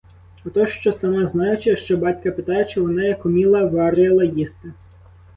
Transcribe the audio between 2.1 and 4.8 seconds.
питаючи,— вона, як уміла, варила їсти.